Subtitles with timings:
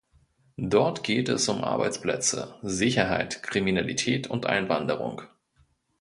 [0.57, 5.21] Dort geht es um Arbeitsplätze, Sicherheit, Kriminalität und Einwanderung.